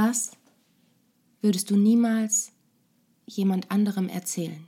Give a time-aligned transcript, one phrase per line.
[0.00, 0.30] Was
[1.40, 2.52] würdest du niemals
[3.26, 4.64] jemand anderem erzählen?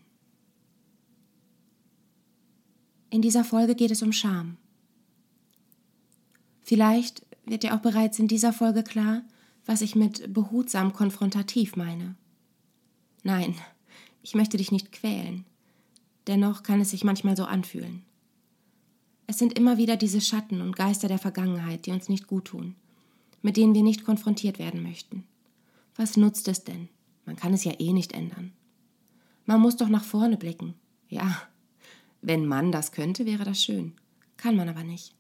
[3.11, 4.57] In dieser Folge geht es um Scham.
[6.63, 9.23] Vielleicht wird dir auch bereits in dieser Folge klar,
[9.67, 12.17] was ich mit behutsam konfrontativ meine.
[13.23, 13.55] Nein,
[14.25, 15.45] ich möchte dich nicht quälen.
[16.27, 18.03] Dennoch kann es sich manchmal so anfühlen.
[19.29, 22.75] Es sind immer wieder diese Schatten und Geister der Vergangenheit, die uns nicht gut tun,
[23.43, 25.25] mit denen wir nicht konfrontiert werden möchten.
[25.97, 26.89] Was nutzt es denn?
[27.27, 28.53] Man kann es ja eh nicht ändern.
[29.47, 30.75] Man muss doch nach vorne blicken.
[31.09, 31.43] Ja,
[32.23, 33.95] wenn man das könnte, wäre das schön.
[34.37, 35.15] Kann man aber nicht.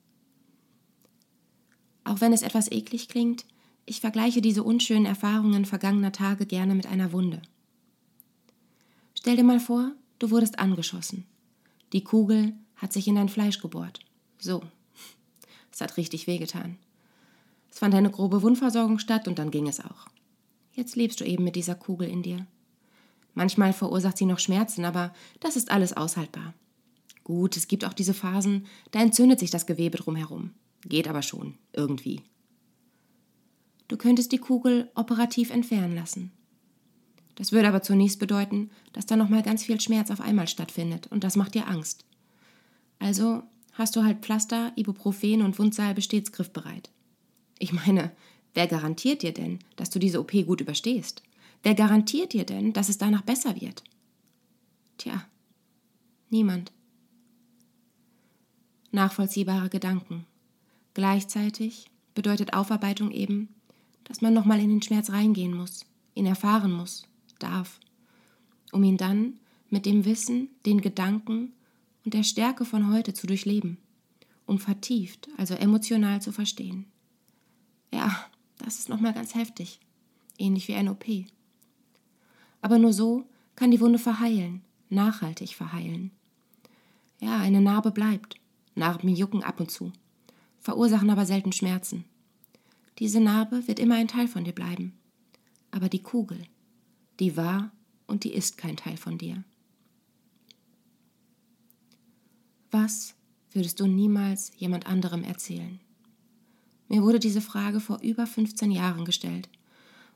[2.05, 3.45] Auch wenn es etwas eklig klingt,
[3.87, 7.43] ich vergleiche diese unschönen Erfahrungen vergangener Tage gerne mit einer Wunde.
[9.15, 11.27] Stell dir mal vor, du wurdest angeschossen.
[11.93, 14.01] Die Kugel hat sich in dein Fleisch gebohrt.
[14.39, 14.63] So.
[15.73, 16.79] Es hat richtig wehgetan.
[17.71, 20.07] Es fand eine grobe Wundversorgung statt und dann ging es auch.
[20.73, 22.47] Jetzt lebst du eben mit dieser Kugel in dir.
[23.35, 26.55] Manchmal verursacht sie noch Schmerzen, aber das ist alles aushaltbar.
[27.25, 30.51] Gut, es gibt auch diese Phasen, da entzündet sich das Gewebe drumherum.
[30.85, 32.23] Geht aber schon, irgendwie.
[33.89, 36.33] Du könntest die Kugel operativ entfernen lassen.
[37.35, 41.25] Das würde aber zunächst bedeuten, dass da nochmal ganz viel Schmerz auf einmal stattfindet und
[41.25, 42.05] das macht dir Angst.
[42.99, 46.91] Also hast du halt Pflaster, Ibuprofen und Wundsalbe stets griffbereit.
[47.61, 48.11] Ich meine,
[48.55, 51.23] wer garantiert dir denn, dass du diese OP gut überstehst?
[51.63, 53.85] Wer garantiert dir denn, dass es danach besser wird?
[54.97, 55.27] Tja,
[56.31, 56.73] niemand.
[58.93, 60.25] Nachvollziehbare Gedanken.
[60.95, 63.51] Gleichzeitig bedeutet Aufarbeitung eben,
[64.05, 67.07] dass man nochmal in den Schmerz reingehen muss, ihn erfahren muss,
[67.39, 67.79] darf,
[68.73, 69.35] um ihn dann
[69.69, 71.53] mit dem Wissen, den Gedanken
[72.07, 73.77] und der Stärke von heute zu durchleben,
[74.47, 76.87] um vertieft, also emotional zu verstehen.
[77.93, 78.27] Ja,
[78.59, 79.81] das ist nochmal ganz heftig,
[80.39, 81.05] ähnlich wie ein OP.
[82.63, 83.25] Aber nur so
[83.57, 86.11] kann die Wunde verheilen, nachhaltig verheilen.
[87.21, 88.37] Ja, eine Narbe bleibt,
[88.75, 89.93] Narben jucken ab und zu,
[90.59, 92.05] verursachen aber selten Schmerzen.
[92.99, 94.93] Diese Narbe wird immer ein Teil von dir bleiben.
[95.71, 96.43] Aber die Kugel,
[97.19, 97.73] die war
[98.07, 99.45] und die ist kein Teil von dir.
[102.71, 103.15] Was
[103.53, 105.81] würdest du niemals jemand anderem erzählen?
[106.91, 109.49] Mir wurde diese Frage vor über 15 Jahren gestellt.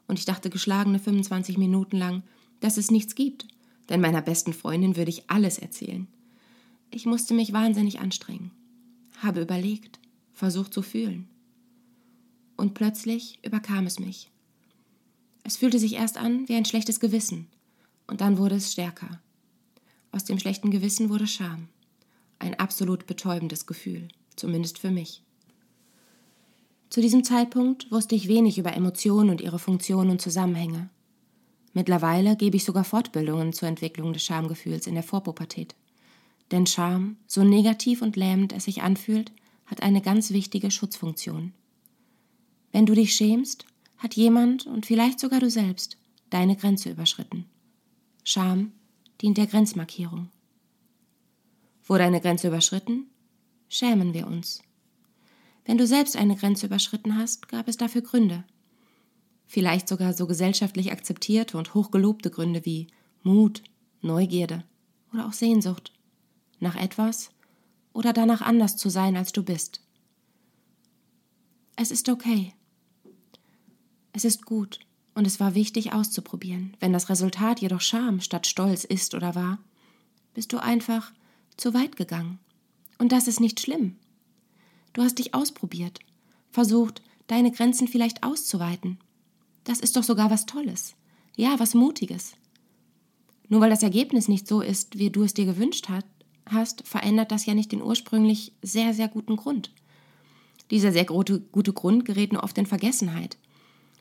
[0.09, 2.25] Und ich dachte geschlagene 25 Minuten lang,
[2.59, 3.47] dass es nichts gibt,
[3.89, 6.09] denn meiner besten Freundin würde ich alles erzählen.
[6.91, 8.51] Ich musste mich wahnsinnig anstrengen,
[9.19, 10.01] habe überlegt,
[10.33, 11.29] versucht zu fühlen.
[12.57, 14.33] Und plötzlich überkam es mich.
[15.45, 17.47] Es fühlte sich erst an wie ein schlechtes Gewissen,
[18.09, 19.21] und dann wurde es stärker.
[20.11, 21.69] Aus dem schlechten Gewissen wurde Scham.
[22.41, 25.24] Ein absolut betäubendes Gefühl, zumindest für mich.
[26.95, 30.91] Zu diesem Zeitpunkt wusste ich wenig über Emotionen und ihre Funktionen und Zusammenhänge.
[31.73, 35.75] Mittlerweile gebe ich sogar Fortbildungen zur Entwicklung des Schamgefühls in der Vorpubertät.
[36.53, 39.33] Denn Scham, so negativ und lähmend es sich anfühlt,
[39.67, 41.53] hat eine ganz wichtige Schutzfunktion.
[42.71, 43.67] Wenn du dich schämst,
[43.97, 45.97] hat jemand und vielleicht sogar du selbst
[46.31, 47.47] deine Grenze überschritten.
[48.23, 48.71] Scham
[49.21, 50.29] dient der Grenzmarkierung.
[51.89, 53.09] Wurde eine Grenze überschritten,
[53.69, 54.63] schämen wir uns.
[55.65, 58.45] Wenn du selbst eine Grenze überschritten hast, gab es dafür Gründe.
[59.47, 62.89] Vielleicht sogar so gesellschaftlich akzeptierte und hochgelobte Gründe wie
[63.23, 63.63] Mut,
[64.01, 64.65] Neugierde
[65.13, 65.93] oder auch Sehnsucht
[66.61, 67.31] nach etwas
[67.93, 69.81] oder danach anders zu sein, als du bist.
[71.77, 72.53] Es ist okay.
[74.13, 74.81] Es ist gut
[75.15, 76.77] und es war wichtig auszuprobieren.
[76.81, 79.59] Wenn das Resultat jedoch Scham statt Stolz ist oder war,
[80.35, 81.13] bist du einfach
[81.57, 82.39] zu weit gegangen.
[82.99, 83.97] Und das ist nicht schlimm.
[84.95, 85.99] Du hast dich ausprobiert,
[86.51, 88.99] versucht, deine Grenzen vielleicht auszuweiten.
[89.65, 90.95] Das ist doch sogar was Tolles.
[91.37, 92.35] Ja, was Mutiges.
[93.49, 95.89] Nur weil das Ergebnis nicht so ist, wie du es dir gewünscht
[96.47, 99.73] hast, verändert das ja nicht den ursprünglich sehr, sehr guten Grund.
[100.71, 103.37] Dieser sehr gute, gute Grund gerät nur oft in Vergessenheit,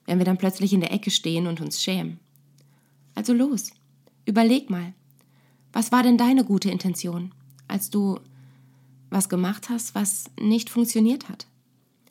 [0.05, 2.19] wenn wir dann plötzlich in der Ecke stehen und uns schämen.
[3.15, 3.71] Also los,
[4.25, 4.93] überleg mal,
[5.71, 7.33] was war denn deine gute Intention,
[7.67, 8.19] als du
[9.13, 11.47] was gemacht hast, was nicht funktioniert hat?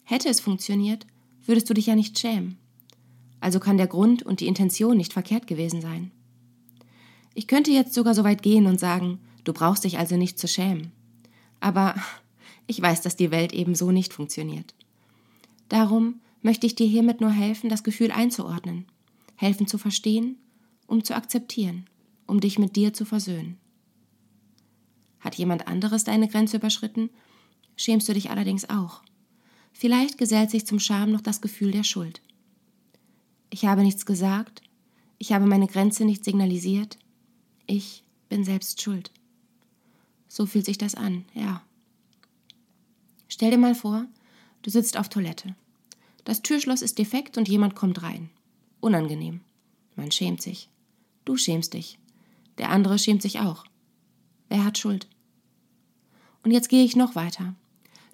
[0.04, 1.06] Hätte es funktioniert,
[1.44, 2.56] würdest du dich ja nicht schämen.
[3.40, 6.12] Also kann der Grund und die Intention nicht verkehrt gewesen sein.
[7.34, 10.46] Ich könnte jetzt sogar so weit gehen und sagen, du brauchst dich also nicht zu
[10.46, 10.92] schämen.
[11.60, 11.94] Aber
[12.66, 14.74] ich weiß, dass die Welt eben so nicht funktioniert.
[15.68, 18.86] Darum möchte ich dir hiermit nur helfen, das Gefühl einzuordnen,
[19.36, 20.36] helfen zu verstehen,
[20.86, 21.86] um zu akzeptieren,
[22.26, 23.58] um dich mit dir zu versöhnen.
[25.22, 27.08] Hat jemand anderes deine Grenze überschritten,
[27.76, 29.02] schämst du dich allerdings auch.
[29.72, 32.20] Vielleicht gesellt sich zum Scham noch das Gefühl der Schuld.
[33.50, 34.62] Ich habe nichts gesagt.
[35.18, 36.98] Ich habe meine Grenze nicht signalisiert.
[37.66, 39.10] Ich bin selbst schuld.
[40.28, 41.62] So fühlt sich das an, ja.
[43.28, 44.06] Stell dir mal vor,
[44.62, 45.54] du sitzt auf Toilette.
[46.24, 48.30] Das Türschloss ist defekt und jemand kommt rein.
[48.80, 49.40] Unangenehm.
[49.96, 50.68] Man schämt sich.
[51.24, 51.98] Du schämst dich.
[52.58, 53.64] Der andere schämt sich auch.
[54.48, 55.08] Wer hat Schuld?
[56.44, 57.54] Und jetzt gehe ich noch weiter.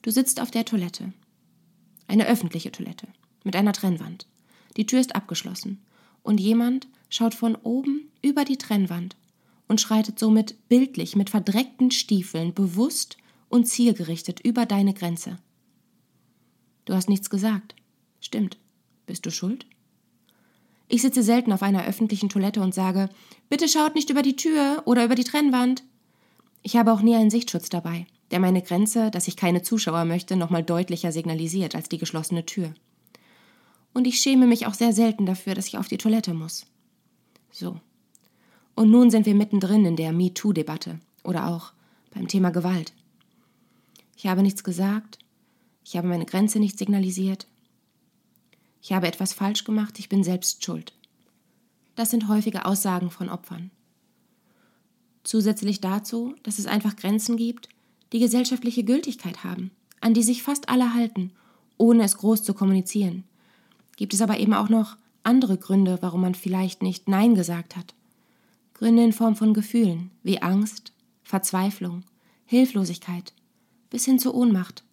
[0.03, 1.13] Du sitzt auf der Toilette.
[2.07, 3.09] Eine öffentliche Toilette.
[3.45, 4.27] Mit einer Trennwand.
[4.77, 5.83] Die Tür ist abgeschlossen.
[6.23, 9.17] Und jemand schaut von oben über die Trennwand
[9.67, 13.17] und schreitet somit bildlich mit verdreckten Stiefeln bewusst
[13.49, 15.39] und zielgerichtet über deine Grenze.
[16.85, 17.75] Du hast nichts gesagt.
[18.21, 18.59] Stimmt.
[19.07, 19.67] Bist du schuld?
[20.89, 23.11] Ich sitze selten auf einer öffentlichen Toilette und sage,
[23.51, 25.83] bitte schaut nicht über die Tür oder über die Trennwand.
[26.63, 30.37] Ich habe auch nie einen Sichtschutz dabei, der meine Grenze, dass ich keine Zuschauer möchte,
[30.37, 32.75] nochmal deutlicher signalisiert als die geschlossene Tür.
[33.95, 36.67] Und ich schäme mich auch sehr selten dafür, dass ich auf die Toilette muss.
[37.51, 37.81] So,
[38.79, 41.73] und nun sind wir mittendrin in der MeToo-Debatte oder auch
[42.15, 42.93] beim Thema Gewalt.
[44.17, 45.19] Ich habe nichts gesagt,
[45.85, 47.49] ich habe meine Grenze nicht signalisiert,
[48.81, 50.93] ich habe etwas falsch gemacht, ich bin selbst schuld.
[51.97, 53.73] Das sind häufige Aussagen von Opfern.
[55.25, 57.69] Zusätzlich dazu, dass es einfach Grenzen gibt,
[58.13, 59.71] die gesellschaftliche Gültigkeit haben,
[60.01, 61.33] an die sich fast alle halten,
[61.77, 63.25] ohne es groß zu kommunizieren,
[63.97, 67.95] gibt es aber eben auch noch andere Gründe, warum man vielleicht nicht Nein gesagt hat
[68.79, 70.93] Gründe in Form von Gefühlen wie Angst,
[71.25, 72.05] Verzweiflung,
[72.47, 73.33] Hilflosigkeit
[73.91, 74.85] bis hin zur Ohnmacht.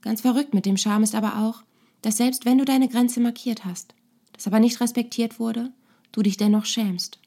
[0.00, 1.62] Ganz verrückt mit dem Scham ist aber auch,
[2.00, 3.94] dass selbst wenn du deine Grenze markiert hast,
[4.32, 5.72] das aber nicht respektiert wurde,
[6.10, 7.20] du dich dennoch schämst.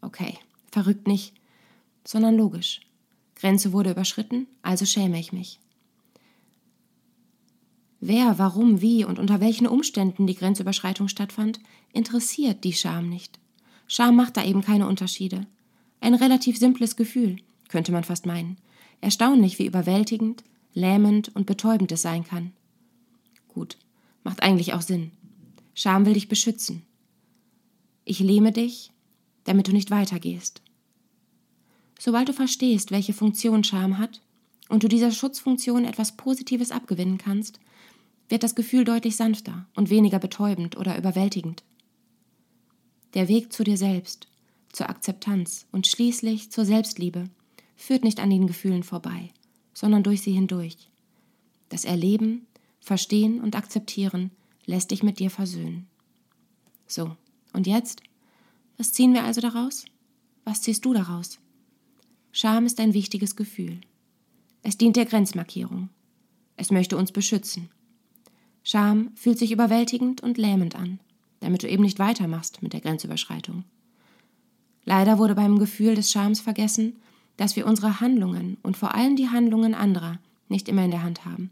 [0.00, 0.38] Okay,
[0.72, 1.34] verrückt nicht,
[2.04, 2.80] sondern logisch.
[3.40, 5.58] Grenze wurde überschritten, also schäme ich mich.
[7.98, 11.58] Wer, warum, wie und unter welchen Umständen die Grenzüberschreitung stattfand,
[11.92, 13.38] interessiert die Scham nicht.
[13.86, 15.46] Scham macht da eben keine Unterschiede.
[16.00, 17.36] Ein relativ simples Gefühl,
[17.68, 18.58] könnte man fast meinen.
[19.00, 20.44] Erstaunlich, wie überwältigend,
[20.74, 22.52] lähmend und betäubend es sein kann.
[23.48, 23.78] Gut,
[24.22, 25.12] macht eigentlich auch Sinn.
[25.74, 26.82] Scham will dich beschützen.
[28.04, 28.90] Ich lähme dich,
[29.44, 30.62] damit du nicht weitergehst.
[32.02, 34.22] Sobald du verstehst, welche Funktion Scham hat
[34.70, 37.60] und du dieser Schutzfunktion etwas Positives abgewinnen kannst,
[38.30, 41.62] wird das Gefühl deutlich sanfter und weniger betäubend oder überwältigend.
[43.12, 44.28] Der Weg zu dir selbst,
[44.72, 47.28] zur Akzeptanz und schließlich zur Selbstliebe
[47.76, 49.28] führt nicht an den Gefühlen vorbei,
[49.74, 50.88] sondern durch sie hindurch.
[51.68, 52.46] Das Erleben,
[52.80, 54.30] Verstehen und Akzeptieren
[54.64, 55.86] lässt dich mit dir versöhnen.
[56.86, 57.14] So,
[57.52, 58.00] und jetzt?
[58.78, 59.84] Was ziehen wir also daraus?
[60.44, 61.38] Was ziehst du daraus?
[62.32, 63.80] Scham ist ein wichtiges Gefühl.
[64.62, 65.88] Es dient der Grenzmarkierung.
[66.56, 67.70] Es möchte uns beschützen.
[68.62, 71.00] Scham fühlt sich überwältigend und lähmend an
[71.40, 73.64] damit du eben nicht weitermachst mit der Grenzüberschreitung.
[74.84, 76.96] Leider wurde beim Gefühl des Schams vergessen,
[77.36, 80.18] dass wir unsere Handlungen und vor allem die Handlungen anderer
[80.48, 81.50] nicht immer in der Hand haben.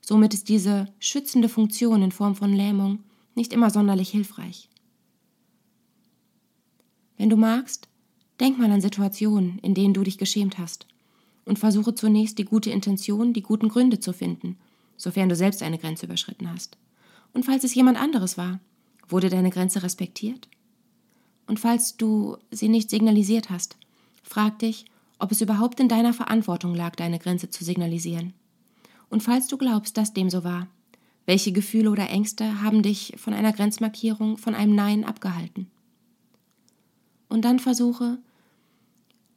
[0.00, 3.00] Somit ist diese schützende Funktion in Form von Lähmung
[3.34, 4.68] nicht immer sonderlich hilfreich.
[7.16, 7.88] Wenn du magst,
[8.40, 10.86] denk mal an Situationen, in denen du dich geschämt hast
[11.44, 14.56] und versuche zunächst die gute Intention, die guten Gründe zu finden,
[14.96, 16.76] sofern du selbst eine Grenze überschritten hast.
[17.32, 18.60] Und falls es jemand anderes war,
[19.08, 20.48] Wurde deine Grenze respektiert?
[21.46, 23.76] Und falls du sie nicht signalisiert hast,
[24.22, 24.86] frag dich,
[25.18, 28.34] ob es überhaupt in deiner Verantwortung lag, deine Grenze zu signalisieren.
[29.08, 30.66] Und falls du glaubst, dass dem so war,
[31.24, 35.70] welche Gefühle oder Ängste haben dich von einer Grenzmarkierung, von einem Nein abgehalten?
[37.28, 38.18] Und dann versuche,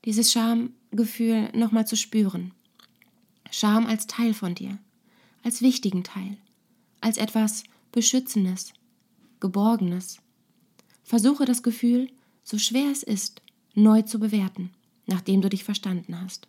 [0.09, 2.51] dieses Schamgefühl nochmal zu spüren.
[3.51, 4.79] Scham als Teil von dir,
[5.43, 6.35] als wichtigen Teil,
[6.99, 8.73] als etwas Beschützendes,
[9.39, 10.17] Geborgenes.
[11.03, 12.09] Versuche das Gefühl,
[12.43, 13.43] so schwer es ist,
[13.75, 14.71] neu zu bewerten,
[15.05, 16.47] nachdem du dich verstanden hast.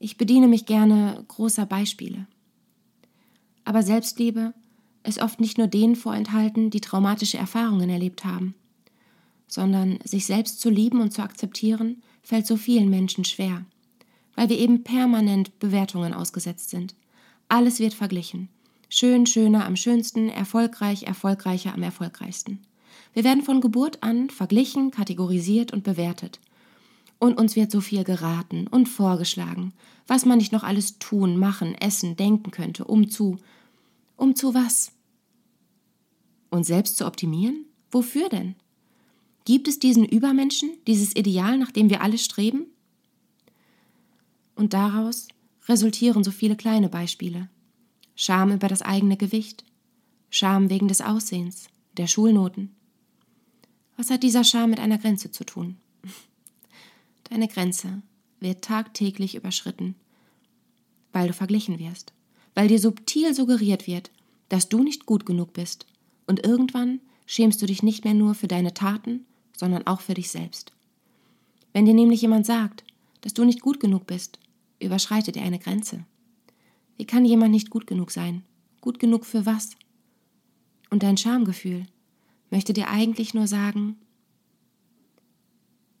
[0.00, 2.26] Ich bediene mich gerne großer Beispiele.
[3.64, 4.52] Aber Selbstliebe
[5.02, 8.54] ist oft nicht nur denen vorenthalten, die traumatische Erfahrungen erlebt haben,
[9.48, 13.64] sondern sich selbst zu lieben und zu akzeptieren, fällt so vielen Menschen schwer,
[14.36, 16.94] weil wir eben permanent Bewertungen ausgesetzt sind.
[17.48, 18.50] Alles wird verglichen.
[18.90, 22.60] Schön, schöner am schönsten, erfolgreich, erfolgreicher am erfolgreichsten.
[23.14, 26.40] Wir werden von Geburt an verglichen, kategorisiert und bewertet.
[27.18, 29.72] Und uns wird so viel geraten und vorgeschlagen,
[30.06, 33.38] was man nicht noch alles tun, machen, essen, denken könnte, um zu.
[34.16, 34.92] Um zu was?
[36.50, 37.66] Uns selbst zu optimieren?
[37.90, 38.54] Wofür denn?
[39.48, 42.66] Gibt es diesen Übermenschen, dieses Ideal, nach dem wir alle streben?
[44.54, 45.26] Und daraus
[45.66, 47.48] resultieren so viele kleine Beispiele.
[48.14, 49.64] Scham über das eigene Gewicht,
[50.28, 52.76] Scham wegen des Aussehens, der Schulnoten.
[53.96, 55.78] Was hat dieser Scham mit einer Grenze zu tun?
[57.30, 58.02] Deine Grenze
[58.40, 59.94] wird tagtäglich überschritten,
[61.10, 62.12] weil du verglichen wirst,
[62.54, 64.10] weil dir subtil suggeriert wird,
[64.50, 65.86] dass du nicht gut genug bist,
[66.26, 69.24] und irgendwann schämst du dich nicht mehr nur für deine Taten,
[69.58, 70.72] sondern auch für dich selbst.
[71.72, 72.84] Wenn dir nämlich jemand sagt,
[73.22, 74.38] dass du nicht gut genug bist,
[74.80, 76.04] überschreitet er eine Grenze.
[76.96, 78.44] Wie kann jemand nicht gut genug sein?
[78.80, 79.70] Gut genug für was?
[80.90, 81.86] Und dein Schamgefühl
[82.50, 83.96] möchte dir eigentlich nur sagen,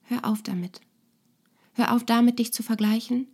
[0.04, 0.80] hör auf damit.
[1.74, 3.26] Hör auf damit, dich zu vergleichen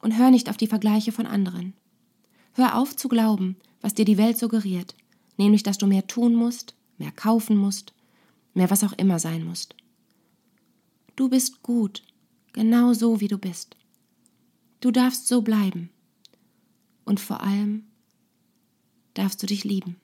[0.00, 1.74] und hör nicht auf die Vergleiche von anderen.
[2.54, 4.94] Hör auf zu glauben, was dir die Welt suggeriert,
[5.36, 7.92] nämlich dass du mehr tun musst, mehr kaufen musst,
[8.58, 9.74] mehr was auch immer sein musst.
[11.16, 12.02] Du bist gut,
[12.52, 13.76] genau so wie du bist.
[14.80, 15.90] Du darfst so bleiben.
[17.04, 17.84] Und vor allem
[19.14, 19.96] darfst du dich lieben.